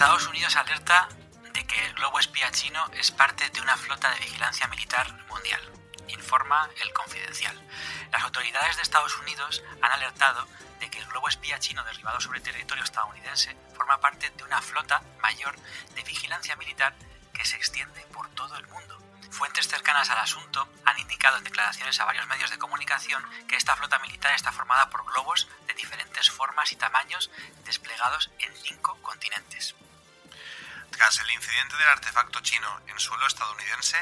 Estados 0.00 0.28
Unidos 0.28 0.56
alerta 0.56 1.10
de 1.52 1.66
que 1.66 1.84
el 1.84 1.92
globo 1.92 2.18
espía 2.18 2.50
chino 2.50 2.82
es 2.94 3.10
parte 3.10 3.50
de 3.50 3.60
una 3.60 3.76
flota 3.76 4.10
de 4.10 4.20
vigilancia 4.20 4.66
militar 4.68 5.12
mundial, 5.28 5.60
informa 6.08 6.70
el 6.82 6.90
Confidencial. 6.94 7.54
Las 8.10 8.22
autoridades 8.22 8.76
de 8.76 8.82
Estados 8.82 9.14
Unidos 9.18 9.62
han 9.82 9.92
alertado 9.92 10.48
de 10.80 10.88
que 10.88 11.00
el 11.00 11.04
globo 11.04 11.28
espía 11.28 11.58
chino 11.58 11.84
derribado 11.84 12.18
sobre 12.18 12.40
territorio 12.40 12.82
estadounidense 12.82 13.54
forma 13.74 14.00
parte 14.00 14.30
de 14.30 14.42
una 14.42 14.62
flota 14.62 15.02
mayor 15.20 15.54
de 15.94 16.02
vigilancia 16.02 16.56
militar 16.56 16.94
que 17.34 17.44
se 17.44 17.56
extiende 17.56 18.00
por 18.10 18.26
todo 18.30 18.56
el 18.56 18.66
mundo. 18.68 18.98
Fuentes 19.30 19.68
cercanas 19.68 20.08
al 20.08 20.20
asunto 20.20 20.66
han 20.86 20.98
indicado 20.98 21.36
en 21.36 21.44
declaraciones 21.44 22.00
a 22.00 22.06
varios 22.06 22.26
medios 22.26 22.50
de 22.50 22.58
comunicación 22.58 23.22
que 23.46 23.56
esta 23.56 23.76
flota 23.76 23.98
militar 23.98 24.34
está 24.34 24.50
formada 24.50 24.88
por 24.88 25.04
globos 25.04 25.46
de 25.66 25.74
diferentes 25.74 26.30
formas 26.30 26.72
y 26.72 26.76
tamaños 26.76 27.30
desplegados 27.66 28.30
en 28.38 28.56
cinco 28.56 28.96
continentes. 29.02 29.74
Tras 31.10 31.26
el 31.26 31.32
incidente 31.32 31.76
del 31.76 31.88
artefacto 31.88 32.38
chino 32.38 32.82
en 32.86 32.96
suelo 33.00 33.26
estadounidense, 33.26 33.96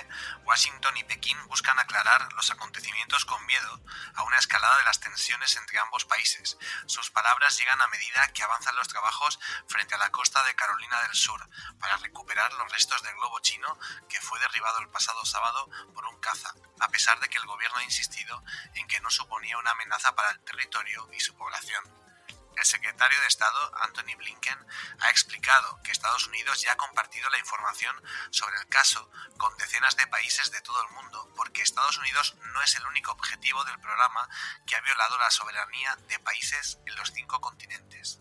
Washington 0.44 0.94
y 0.98 1.04
Pekín 1.04 1.38
buscan 1.46 1.78
aclarar 1.78 2.30
los 2.34 2.50
acontecimientos 2.50 3.24
con 3.24 3.46
miedo 3.46 3.80
a 4.14 4.24
una 4.24 4.36
escalada 4.36 4.76
de 4.76 4.84
las 4.84 5.00
tensiones 5.00 5.56
entre 5.56 5.78
ambos 5.78 6.04
países. 6.04 6.58
Sus 6.84 7.10
palabras 7.10 7.56
llegan 7.56 7.80
a 7.80 7.88
medida 7.88 8.30
que 8.34 8.42
avanzan 8.42 8.76
los 8.76 8.88
trabajos 8.88 9.40
frente 9.68 9.94
a 9.94 9.98
la 9.98 10.10
costa 10.10 10.44
de 10.44 10.54
Carolina 10.54 11.00
del 11.00 11.14
Sur 11.14 11.48
para 11.80 11.96
recuperar 11.96 12.52
los 12.52 12.70
restos 12.72 13.02
del 13.02 13.14
globo 13.14 13.40
chino 13.40 13.78
que 14.10 14.20
fue 14.20 14.38
derribado 14.40 14.80
el 14.80 14.90
pasado 14.90 15.24
sábado 15.24 15.66
por 15.94 16.04
un 16.04 16.20
caza, 16.20 16.52
a 16.78 16.88
pesar 16.88 17.18
de 17.20 17.30
que 17.30 17.38
el 17.38 17.46
gobierno 17.46 17.78
ha 17.78 17.84
insistido 17.84 18.44
en 18.74 18.86
que 18.86 19.00
no 19.00 19.08
suponía 19.08 19.56
una 19.56 19.70
amenaza 19.70 20.14
para 20.14 20.32
el 20.32 20.40
territorio 20.40 21.08
y 21.14 21.20
su 21.20 21.34
población. 21.34 22.07
El 22.58 22.64
secretario 22.64 23.20
de 23.20 23.28
Estado, 23.28 23.72
Anthony 23.82 24.16
Blinken, 24.16 24.58
ha 25.00 25.10
explicado 25.10 25.80
que 25.84 25.92
Estados 25.92 26.26
Unidos 26.26 26.60
ya 26.60 26.72
ha 26.72 26.76
compartido 26.76 27.30
la 27.30 27.38
información 27.38 27.94
sobre 28.30 28.56
el 28.56 28.66
caso 28.66 29.08
con 29.36 29.56
decenas 29.58 29.96
de 29.96 30.08
países 30.08 30.50
de 30.50 30.60
todo 30.62 30.82
el 30.82 30.90
mundo, 30.90 31.32
porque 31.36 31.62
Estados 31.62 31.98
Unidos 31.98 32.34
no 32.52 32.60
es 32.62 32.74
el 32.74 32.84
único 32.88 33.12
objetivo 33.12 33.64
del 33.64 33.78
programa 33.78 34.28
que 34.66 34.74
ha 34.74 34.80
violado 34.80 35.18
la 35.18 35.30
soberanía 35.30 35.94
de 36.08 36.18
países 36.18 36.80
en 36.84 36.96
los 36.96 37.12
cinco 37.12 37.40
continentes. 37.40 38.18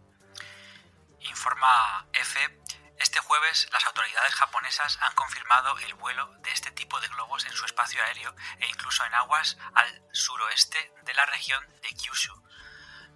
Informa 1.20 2.08
EFE 2.14 2.62
este 3.00 3.20
jueves, 3.20 3.68
las 3.72 3.86
autoridades 3.86 4.34
japonesas 4.34 4.98
han 5.02 5.14
confirmado 5.14 5.78
el 5.80 5.94
vuelo 5.96 6.32
de 6.40 6.52
este 6.52 6.72
tipo 6.72 7.00
de 7.00 7.08
globos 7.10 7.46
en 7.46 7.54
su 7.54 7.66
espacio 7.66 8.04
aéreo 8.04 8.36
e 8.60 8.68
incluso 8.68 9.06
en 9.06 9.14
aguas 9.14 9.58
al 9.76 10.04
suroeste 10.14 10.94
de 11.04 11.14
la 11.14 11.26
región 11.28 11.64
de 11.82 11.90
Kyushu, 11.90 12.34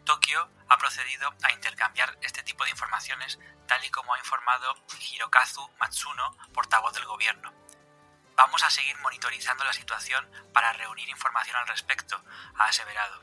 Tokio 0.06 0.50
ha 0.68 0.78
procedido 0.78 1.34
a 1.44 1.52
intercambiar 1.52 2.18
este 2.22 2.44
tipo 2.44 2.64
de 2.64 2.72
informaciones, 2.72 3.40
tal 3.68 3.84
y 3.86 3.90
como 3.90 4.14
ha 4.14 4.20
informado 4.20 4.76
Hirokazu 5.00 5.70
Matsuno, 5.80 6.36
portavoz 6.54 6.94
del 6.94 7.06
gobierno. 7.06 7.54
Vamos 8.36 8.64
a 8.64 8.70
seguir 8.70 8.98
monitorizando 9.00 9.64
la 9.64 9.74
situación 9.74 10.30
para 10.54 10.74
reunir 10.74 11.08
información 11.10 11.58
al 11.58 11.68
respecto, 11.68 12.24
ha 12.58 12.66
aseverado. 12.66 13.22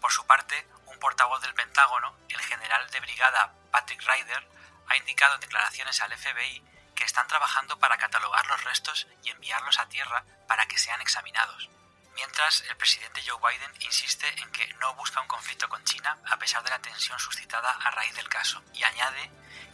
Por 0.00 0.12
su 0.12 0.26
parte, 0.26 0.66
un 0.86 0.98
portavoz 0.98 1.40
del 1.40 1.54
Pentágono, 1.54 2.14
el 2.28 2.40
general 2.40 2.88
de 2.90 3.00
brigada 3.00 3.52
Patrick 3.72 4.02
Ryder, 4.02 4.48
ha 4.88 4.96
indicado 4.96 5.34
en 5.34 5.40
declaraciones 5.40 6.00
al 6.00 6.16
FBI 6.16 6.62
que 6.94 7.04
están 7.04 7.26
trabajando 7.26 7.78
para 7.78 7.98
catalogar 7.98 8.46
los 8.46 8.62
restos 8.64 9.08
y 9.24 9.30
enviarlos 9.30 9.78
a 9.78 9.88
tierra 9.88 10.24
para 10.46 10.66
que 10.66 10.78
sean 10.78 11.00
examinados 11.00 11.68
mientras 12.14 12.64
el 12.68 12.76
presidente 12.76 13.20
Joe 13.26 13.38
Biden 13.38 13.70
insiste 13.80 14.26
en 14.42 14.50
que 14.50 14.66
no 14.80 14.94
busca 14.94 15.20
un 15.20 15.28
conflicto 15.28 15.68
con 15.68 15.82
China 15.84 16.18
a 16.26 16.38
pesar 16.38 16.62
de 16.62 16.70
la 16.70 16.80
tensión 16.80 17.18
suscitada 17.18 17.70
a 17.70 17.90
raíz 17.90 18.14
del 18.14 18.28
caso 18.28 18.62
y 18.72 18.82
añade 18.82 19.30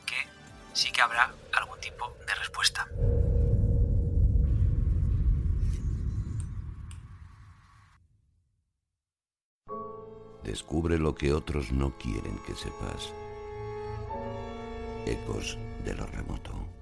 que 0.06 0.28
sí 0.72 0.90
que 0.92 1.02
habrá 1.02 1.32
algún 1.52 1.80
tipo 1.80 2.16
de 2.26 2.34
respuesta. 2.34 2.86
Descubre 10.42 10.98
lo 10.98 11.14
que 11.14 11.32
otros 11.32 11.70
no 11.70 11.96
quieren 11.98 12.42
que 12.44 12.54
sepas. 12.54 13.12
Ecos 15.06 15.56
de 15.84 15.94
lo 15.94 16.06
remoto. 16.06 16.79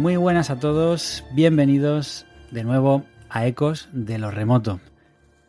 Muy 0.00 0.16
buenas 0.16 0.48
a 0.48 0.58
todos, 0.58 1.26
bienvenidos 1.34 2.24
de 2.50 2.64
nuevo 2.64 3.04
a 3.28 3.46
Ecos 3.46 3.90
de 3.92 4.18
lo 4.18 4.30
Remoto. 4.30 4.80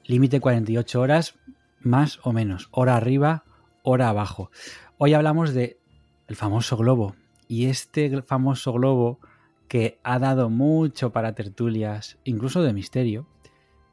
Límite 0.03 0.41
48 0.41 0.99
horas, 0.99 1.35
más 1.79 2.19
o 2.23 2.33
menos, 2.33 2.67
hora 2.71 2.97
arriba, 2.97 3.45
hora 3.81 4.09
abajo. 4.09 4.51
Hoy 4.97 5.13
hablamos 5.13 5.53
de 5.53 5.79
el 6.27 6.35
famoso 6.35 6.75
globo 6.75 7.15
y 7.47 7.67
este 7.67 8.21
famoso 8.23 8.73
globo 8.73 9.21
que 9.69 10.01
ha 10.03 10.19
dado 10.19 10.49
mucho 10.49 11.13
para 11.13 11.33
tertulias, 11.33 12.17
incluso 12.25 12.61
de 12.61 12.73
misterio, 12.73 13.29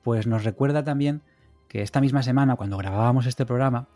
pues 0.02 0.26
nos 0.26 0.42
recuerda 0.42 0.82
también 0.82 1.22
que 1.68 1.82
esta 1.82 2.00
misma 2.00 2.24
semana, 2.24 2.56
cuando 2.56 2.78
grabábamos 2.78 3.26
este 3.26 3.46
programa, 3.46 3.86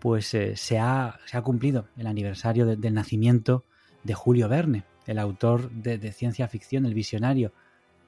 pues 0.00 0.34
eh, 0.34 0.56
se, 0.56 0.76
ha, 0.76 1.20
se, 1.26 1.36
ha, 1.36 1.42
cumplido 1.42 1.86
el 1.96 2.08
aniversario 2.08 2.66
del 2.66 2.94
nacimiento 2.94 3.64
de 4.02 4.14
Julio 4.14 4.48
Verne, 4.48 4.89
el 5.06 5.18
autor 5.18 5.70
de, 5.70 6.12
ciencia 6.12 6.48
ficción, 6.48 6.86
el 6.86 6.94
visionario, 6.94 7.52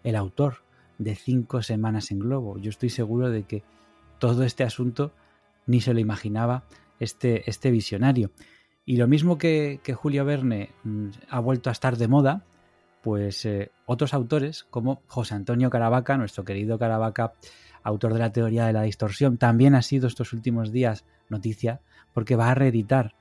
el 0.05 0.17
autor 0.17 0.59
de 0.99 1.15
Cinco 1.15 1.63
Semanas 1.63 2.11
en 2.11 2.21
Globo. 2.21 2.59
Yo 2.59 2.71
estoy 2.71 2.91
seguro 2.91 3.31
de 3.31 3.45
que 3.45 3.63
todo 4.19 4.45
este 4.45 4.65
asunto 4.65 5.13
ni 5.67 5.81
se 5.81 5.95
lo 5.95 6.01
imaginaba 6.01 6.65
este, 7.01 7.49
este 7.49 7.71
visionario. 7.71 8.31
Y 8.85 8.97
lo 8.97 9.07
mismo 9.07 9.39
que, 9.39 9.81
Julio 9.95 10.25
Verne 10.25 10.71
mm, 10.85 11.09
ha 11.29 11.41
vuelto 11.41 11.71
a 11.71 11.73
estar 11.73 11.97
de 11.97 12.09
moda, 12.09 12.45
pues 13.03 13.45
eh, 13.45 13.71
otros 13.87 14.15
autores 14.15 14.65
como 14.65 15.03
José 15.07 15.35
Antonio 15.35 15.71
Caravaca, 15.71 16.17
nuestro 16.17 16.45
querido 16.45 16.79
Caravaca, 16.79 17.33
autor 17.83 18.13
de 18.13 18.21
la 18.21 18.33
teoría 18.33 18.67
de 18.67 18.73
la 18.73 18.83
distorsión, 18.83 19.39
también 19.39 19.75
ha 19.75 19.83
sido 19.83 20.07
estos 20.07 20.33
últimos 20.33 20.73
días 20.73 21.05
noticia 21.29 21.81
porque 22.13 22.37
va 22.37 22.51
a 22.51 22.55
reeditar 22.55 23.15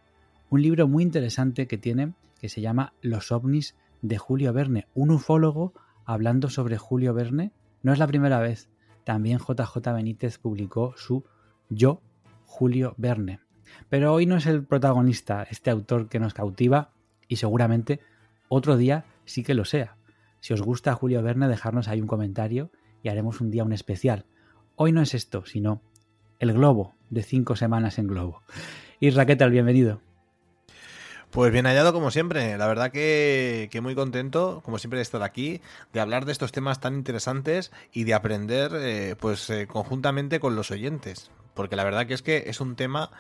un 0.52 0.62
libro 0.62 0.88
muy 0.88 1.02
interesante 1.02 1.66
que 1.66 1.78
tiene 1.78 2.14
que 2.40 2.50
se 2.50 2.60
llama 2.60 2.94
Los 3.02 3.32
ovnis 3.32 3.76
de 4.02 4.18
Julio 4.18 4.52
Verne, 4.52 4.86
un 4.94 5.10
ufólogo 5.12 5.74
hablando 6.06 6.50
sobre 6.50 6.78
Julio 6.78 7.14
Verne. 7.14 7.54
No 7.84 7.94
es 7.94 8.00
la 8.00 8.08
primera 8.08 8.40
vez. 8.40 8.68
También 9.06 9.40
JJ 9.40 9.78
Benítez 9.94 10.40
publicó 10.40 10.94
su 10.98 11.24
Yo, 11.70 12.02
Julio 12.46 12.96
Verne. 12.98 13.40
Pero 13.88 14.14
hoy 14.14 14.26
no 14.26 14.36
es 14.36 14.46
el 14.46 14.66
protagonista, 14.66 15.48
este 15.50 15.70
autor 15.70 16.10
que 16.10 16.20
nos 16.20 16.34
cautiva 16.34 16.92
y 17.30 17.38
seguramente 17.38 18.02
otro 18.50 18.76
día 18.76 19.06
sí 19.24 19.44
que 19.44 19.54
lo 19.54 19.64
sea. 19.64 19.96
Si 20.42 20.54
os 20.54 20.62
gusta 20.62 20.96
Julio 20.96 21.24
Verne, 21.24 21.48
dejarnos 21.48 21.88
ahí 21.88 22.02
un 22.02 22.08
comentario 22.08 22.72
y 23.04 23.08
haremos 23.08 23.40
un 23.40 23.52
día 23.52 23.64
un 23.64 23.72
especial. 23.72 24.26
Hoy 24.76 24.92
no 24.92 25.02
es 25.02 25.14
esto, 25.14 25.46
sino 25.46 25.82
el 26.40 26.52
globo 26.52 26.96
de 27.10 27.24
cinco 27.24 27.56
semanas 27.56 28.00
en 28.00 28.08
globo. 28.08 28.42
Y 29.00 29.12
Raquetal, 29.12 29.52
bienvenido. 29.52 30.02
Pues 31.32 31.54
bien 31.54 31.66
hallado 31.66 31.94
como 31.94 32.12
siempre, 32.12 32.58
la 32.58 32.68
verdad 32.68 32.92
que, 32.92 33.70
muy 33.82 33.96
contento, 33.96 34.62
como 34.66 34.80
siempre, 34.80 34.98
de 34.98 35.04
estar 35.04 35.24
aquí, 35.24 35.62
de 35.94 36.02
hablar 36.02 36.26
de 36.26 36.34
estos 36.34 36.52
temas 36.52 36.82
tan 36.82 36.94
interesantes 36.94 37.72
y 37.94 38.04
de 38.04 38.14
aprender 38.14 38.74
eh, 38.76 39.16
pues 39.18 39.50
eh, 39.50 39.66
conjuntamente 39.66 40.42
con 40.42 40.58
los 40.58 40.72
oyentes, 40.72 41.32
porque 41.54 41.78
la 41.78 41.86
verdad 41.86 42.06
que 42.06 42.16
es 42.16 42.22
que 42.22 42.44
es 42.48 42.60
un 42.60 42.76
tema 42.76 43.12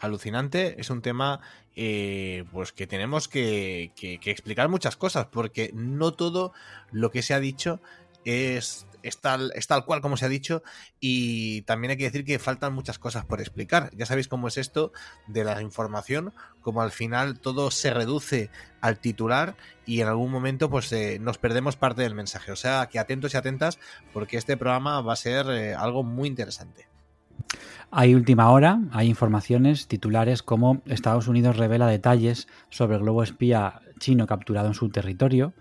alucinante, 0.00 0.80
es 0.80 0.90
un 0.90 1.00
tema 1.00 1.42
eh, 1.76 2.42
pues 2.50 2.72
que 2.72 2.88
tenemos 2.88 3.28
que, 3.28 3.92
que 3.94 4.30
explicar 4.32 4.68
muchas 4.68 4.96
cosas, 4.96 5.26
porque 5.26 5.70
no 5.72 6.12
todo 6.12 6.52
lo 6.90 7.12
que 7.12 7.22
se 7.22 7.34
ha 7.34 7.40
dicho 7.40 7.80
es 8.24 8.84
es 9.02 9.20
tal, 9.20 9.52
cual 9.86 10.00
como 10.00 10.16
se 10.16 10.26
ha 10.26 10.28
dicho 10.28 10.62
y 10.98 11.62
también 11.62 11.92
hay 11.92 11.96
que 11.96 12.04
decir 12.04 12.24
que 12.24 12.38
faltan 12.38 12.72
muchas 12.72 12.98
cosas 12.98 13.24
por 13.24 13.40
explicar. 13.40 13.90
Ya 13.96 14.06
sabéis 14.06 14.28
cómo 14.28 14.48
es 14.48 14.56
esto 14.56 14.92
de 15.26 15.44
la 15.44 15.62
información, 15.62 16.32
como 16.60 16.82
al 16.82 16.90
final 16.90 17.38
todo 17.38 17.70
se 17.70 17.92
reduce 17.92 18.50
al 18.80 18.98
titular 18.98 19.56
y 19.86 20.00
en 20.00 20.08
algún 20.08 20.30
momento 20.30 20.70
pues 20.70 20.92
eh, 20.92 21.18
nos 21.20 21.38
perdemos 21.38 21.76
parte 21.76 22.02
del 22.02 22.14
mensaje. 22.14 22.52
O 22.52 22.56
sea, 22.56 22.88
que 22.90 22.98
atentos 22.98 23.34
y 23.34 23.36
atentas 23.36 23.78
porque 24.12 24.36
este 24.36 24.56
programa 24.56 25.00
va 25.00 25.12
a 25.12 25.16
ser 25.16 25.46
eh, 25.50 25.74
algo 25.74 26.02
muy 26.02 26.28
interesante. 26.28 26.88
Hay 27.90 28.14
última 28.14 28.50
hora, 28.50 28.80
hay 28.92 29.08
informaciones 29.08 29.88
titulares 29.88 30.42
como 30.42 30.82
Estados 30.86 31.26
Unidos 31.26 31.56
revela 31.56 31.88
detalles 31.88 32.46
sobre 32.68 32.96
el 32.96 33.02
globo 33.02 33.24
espía 33.24 33.80
chino 33.98 34.26
capturado 34.26 34.68
en 34.68 34.74
su 34.74 34.90
territorio 34.90 35.54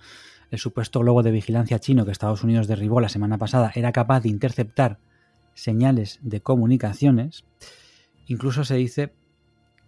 el 0.52 0.60
supuesto 0.60 1.00
globo 1.00 1.24
de 1.24 1.32
vigilancia 1.32 1.80
chino 1.80 2.06
que 2.06 2.12
Estados 2.12 2.44
Unidos 2.44 2.68
derribó 2.68 3.02
la 3.02 3.10
semana 3.10 3.38
pasada 3.38 3.72
era 3.76 3.92
capaz 3.92 4.22
de 4.22 4.30
interceptar 4.30 5.00
señales 5.54 6.20
de 6.22 6.42
comunicaciones. 6.42 7.46
Incluso 8.28 8.64
se 8.64 8.76
dice 8.76 9.14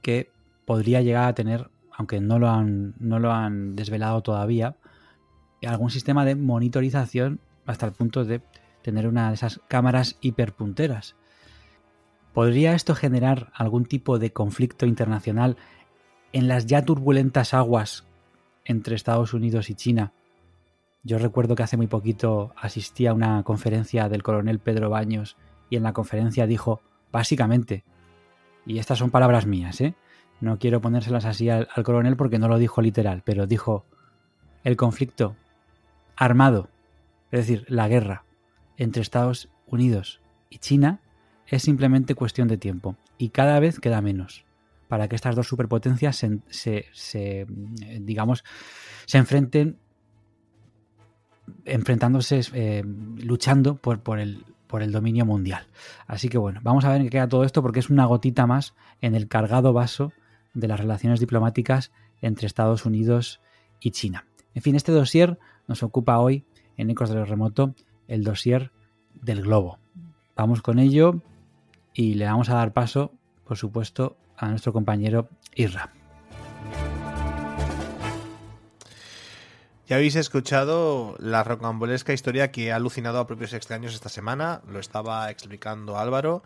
que 0.01 0.31
podría 0.65 1.01
llegar 1.01 1.27
a 1.27 1.33
tener, 1.33 1.69
aunque 1.91 2.19
no 2.19 2.39
lo 2.39 2.49
han, 2.49 2.93
no 2.99 3.19
lo 3.19 3.31
han 3.31 3.75
desvelado 3.75 4.21
todavía, 4.21 4.75
algún 5.67 5.91
sistema 5.91 6.25
de 6.25 6.35
monitorización 6.35 7.39
hasta 7.65 7.85
el 7.85 7.91
punto 7.91 8.25
de 8.25 8.41
tener 8.81 9.07
una 9.07 9.29
de 9.29 9.35
esas 9.35 9.61
cámaras 9.67 10.17
hiperpunteras. 10.21 11.15
¿Podría 12.33 12.73
esto 12.73 12.95
generar 12.95 13.51
algún 13.53 13.85
tipo 13.85 14.17
de 14.17 14.31
conflicto 14.31 14.85
internacional 14.85 15.57
en 16.31 16.47
las 16.47 16.65
ya 16.65 16.83
turbulentas 16.83 17.53
aguas 17.53 18.05
entre 18.65 18.95
Estados 18.95 19.33
Unidos 19.33 19.69
y 19.69 19.75
China? 19.75 20.13
Yo 21.03 21.17
recuerdo 21.17 21.55
que 21.55 21.63
hace 21.63 21.77
muy 21.77 21.87
poquito 21.87 22.53
asistí 22.55 23.07
a 23.07 23.13
una 23.13 23.41
conferencia 23.43 24.07
del 24.07 24.23
coronel 24.23 24.59
Pedro 24.59 24.89
Baños 24.89 25.35
y 25.69 25.75
en 25.75 25.83
la 25.83 25.93
conferencia 25.93 26.45
dijo, 26.45 26.81
básicamente, 27.11 27.83
y 28.65 28.77
estas 28.77 28.99
son 28.99 29.09
palabras 29.09 29.47
mías, 29.47 29.81
¿eh? 29.81 29.95
no 30.41 30.59
quiero 30.59 30.81
ponérselas 30.81 31.25
así 31.25 31.49
al, 31.49 31.67
coronel 31.83 32.17
porque 32.17 32.39
no 32.39 32.47
lo 32.47 32.59
dijo 32.59 32.81
literal, 32.81 33.23
pero 33.25 33.47
dijo, 33.47 33.85
el 34.63 34.75
conflicto 34.75 35.35
armado, 36.15 36.69
es 37.31 37.47
decir, 37.47 37.65
la 37.67 37.87
guerra 37.87 38.23
entre 38.77 39.01
Estados 39.01 39.49
Unidos 39.67 40.21
y 40.49 40.59
China 40.59 40.99
es 41.47 41.63
simplemente 41.63 42.15
cuestión 42.15 42.47
de 42.47 42.57
tiempo 42.57 42.95
y 43.17 43.29
cada 43.29 43.59
vez 43.59 43.79
queda 43.79 44.01
menos 44.01 44.45
para 44.87 45.07
que 45.07 45.15
estas 45.15 45.35
dos 45.35 45.47
superpotencias 45.47 46.17
se, 46.17 46.85
se, 46.91 47.47
digamos, 48.01 48.43
se 49.05 49.17
enfrenten 49.17 49.77
enfrentándose, 51.65 52.41
eh, 52.53 52.83
luchando 53.17 53.75
por, 53.75 53.99
por, 53.99 54.19
el, 54.19 54.45
por 54.67 54.81
el 54.83 54.91
dominio 54.91 55.25
mundial. 55.25 55.65
Así 56.07 56.29
que 56.29 56.37
bueno, 56.37 56.59
vamos 56.63 56.85
a 56.85 56.89
ver 56.89 56.97
en 56.97 57.03
qué 57.07 57.11
queda 57.11 57.27
todo 57.27 57.43
esto 57.43 57.61
porque 57.61 57.79
es 57.79 57.89
una 57.89 58.05
gotita 58.05 58.47
más 58.47 58.73
en 59.01 59.15
el 59.15 59.27
cargado 59.27 59.73
vaso 59.73 60.13
de 60.53 60.67
las 60.67 60.79
relaciones 60.79 61.19
diplomáticas 61.19 61.91
entre 62.21 62.47
Estados 62.47 62.85
Unidos 62.85 63.41
y 63.79 63.91
China. 63.91 64.25
En 64.53 64.61
fin, 64.61 64.75
este 64.75 64.91
dossier 64.91 65.39
nos 65.67 65.83
ocupa 65.83 66.19
hoy 66.19 66.43
en 66.77 66.89
Ecos 66.89 67.09
de 67.09 67.15
lo 67.15 67.25
Remoto 67.25 67.73
el 68.07 68.23
dossier 68.23 68.71
del 69.21 69.41
globo. 69.41 69.79
Vamos 70.35 70.61
con 70.61 70.79
ello 70.79 71.21
y 71.93 72.15
le 72.15 72.25
vamos 72.25 72.49
a 72.49 72.55
dar 72.55 72.73
paso, 72.73 73.13
por 73.45 73.57
supuesto, 73.57 74.17
a 74.37 74.49
nuestro 74.49 74.73
compañero 74.73 75.29
Irra. 75.55 75.91
Ya 79.91 79.97
habéis 79.97 80.15
escuchado 80.15 81.17
la 81.19 81.43
rocambolesca 81.43 82.13
historia 82.13 82.49
que 82.49 82.71
ha 82.71 82.77
alucinado 82.77 83.19
a 83.19 83.27
propios 83.27 83.51
extraños 83.51 83.93
esta 83.93 84.07
semana, 84.07 84.61
lo 84.65 84.79
estaba 84.79 85.29
explicando 85.29 85.97
Álvaro, 85.97 86.43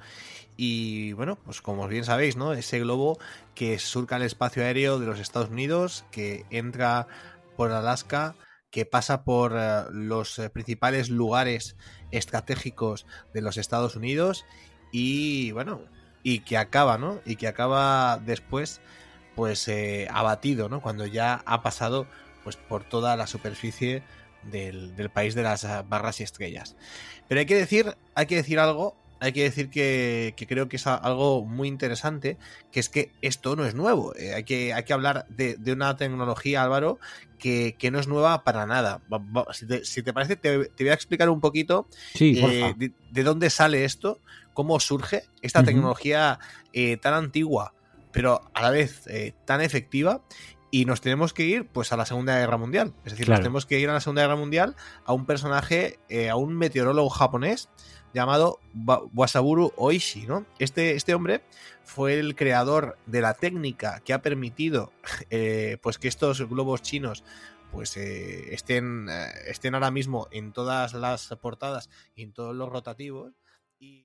y 0.57 1.13
bueno, 1.13 1.37
pues 1.45 1.61
como 1.61 1.87
bien 1.87 2.05
sabéis, 2.05 2.37
¿no? 2.37 2.53
Ese 2.53 2.79
globo 2.79 3.19
que 3.53 3.77
surca 3.77 4.15
el 4.15 4.23
espacio 4.23 4.63
aéreo 4.63 4.97
de 4.97 5.05
los 5.05 5.19
Estados 5.19 5.51
Unidos, 5.51 6.05
que 6.09 6.43
entra 6.49 7.07
por 7.55 7.71
Alaska, 7.71 8.33
que 8.71 8.87
pasa 8.87 9.23
por 9.23 9.51
uh, 9.53 9.91
los 9.91 10.41
principales 10.51 11.11
lugares 11.11 11.75
estratégicos 12.09 13.05
de 13.31 13.43
los 13.43 13.57
Estados 13.57 13.95
Unidos 13.95 14.43
y 14.91 15.51
bueno, 15.51 15.81
y 16.23 16.39
que 16.39 16.57
acaba, 16.57 16.97
¿no? 16.97 17.21
Y 17.25 17.35
que 17.35 17.47
acaba 17.47 18.17
después, 18.17 18.81
pues 19.35 19.67
eh, 19.67 20.07
abatido, 20.09 20.67
¿no? 20.67 20.81
Cuando 20.81 21.05
ya 21.05 21.43
ha 21.45 21.61
pasado, 21.61 22.07
pues 22.45 22.55
por 22.55 22.85
toda 22.85 23.17
la 23.17 23.27
superficie 23.27 24.03
del, 24.43 24.95
del, 24.95 25.09
país 25.09 25.35
de 25.35 25.43
las 25.43 25.67
barras 25.89 26.21
y 26.21 26.23
estrellas. 26.23 26.77
Pero 27.27 27.39
hay 27.39 27.45
que 27.45 27.55
decir, 27.55 27.97
hay 28.13 28.27
que 28.27 28.35
decir 28.35 28.59
algo, 28.59 28.95
hay 29.19 29.33
que 29.33 29.43
decir 29.43 29.69
que, 29.69 30.33
que 30.37 30.45
creo 30.45 30.69
que 30.69 30.75
es 30.75 30.85
algo 30.87 31.43
muy 31.43 31.67
interesante, 31.67 32.37
que 32.71 32.79
es 32.79 32.89
que 32.89 33.11
esto 33.21 33.55
no 33.55 33.65
es 33.65 33.73
nuevo. 33.73 34.15
Eh, 34.15 34.35
hay, 34.35 34.43
que, 34.43 34.73
hay 34.73 34.83
que 34.83 34.93
hablar 34.93 35.25
de, 35.29 35.55
de 35.55 35.73
una 35.73 35.97
tecnología, 35.97 36.63
Álvaro, 36.63 36.99
que, 37.39 37.75
que, 37.77 37.89
no 37.91 37.99
es 37.99 38.07
nueva 38.07 38.43
para 38.43 38.65
nada. 38.67 39.01
Si 39.53 39.65
te, 39.65 39.83
si 39.83 40.03
te 40.03 40.13
parece, 40.13 40.35
te, 40.35 40.65
te, 40.65 40.83
voy 40.83 40.91
a 40.91 40.93
explicar 40.93 41.29
un 41.29 41.41
poquito 41.41 41.87
sí, 42.13 42.39
eh, 42.39 42.75
de, 42.77 42.91
de, 43.09 43.23
dónde 43.23 43.49
sale 43.49 43.83
esto, 43.83 44.21
cómo 44.53 44.79
surge 44.79 45.23
esta 45.41 45.59
uh 45.59 45.63
-huh. 45.63 45.65
tecnología 45.65 46.39
eh, 46.73 46.97
tan 46.97 47.13
antigua, 47.13 47.73
pero 48.11 48.41
a 48.53 48.61
la 48.61 48.69
vez 48.71 49.07
eh, 49.07 49.33
tan 49.45 49.61
efectiva. 49.61 50.21
Y 50.75 50.83
nos 50.83 50.99
tenemos 50.99 51.31
que 51.31 51.45
ir 51.45 51.65
pues 51.69 51.93
a 51.93 51.95
la 51.95 52.05
Segunda 52.05 52.37
Guerra 52.37 52.57
Mundial. 52.57 52.93
Es 53.05 53.13
decir, 53.13 53.27
claro. 53.27 53.37
nos 53.37 53.43
tenemos 53.45 53.65
que 53.65 53.79
ir 53.79 53.89
a 53.89 53.93
la 53.93 54.01
Segunda 54.01 54.23
Guerra 54.23 54.35
Mundial 54.35 54.75
a 55.05 55.13
un 55.13 55.25
personaje, 55.25 55.99
eh, 56.09 56.29
a 56.29 56.35
un 56.35 56.53
meteorólogo 56.53 57.09
japonés 57.09 57.69
llamado 58.13 58.59
Wasaburo 59.13 59.71
Oishi, 59.77 60.25
¿no? 60.25 60.45
Este, 60.59 60.97
este 60.97 61.15
hombre 61.15 61.45
fue 61.85 62.19
el 62.19 62.35
creador 62.35 62.97
de 63.05 63.21
la 63.21 63.35
técnica 63.35 64.01
que 64.01 64.11
ha 64.11 64.21
permitido 64.21 64.91
eh, 65.29 65.77
pues 65.81 65.97
que 65.97 66.09
estos 66.09 66.41
globos 66.49 66.81
chinos 66.81 67.23
pues 67.71 67.95
eh, 67.95 68.53
estén, 68.53 69.07
eh, 69.09 69.31
estén 69.47 69.75
ahora 69.75 69.91
mismo 69.91 70.27
en 70.31 70.51
todas 70.51 70.93
las 70.93 71.33
portadas 71.41 71.89
y 72.15 72.23
en 72.23 72.33
todos 72.33 72.53
los 72.53 72.67
rotativos. 72.67 73.31
Y... 73.79 74.04